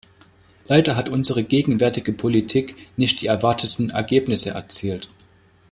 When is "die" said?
3.21-3.27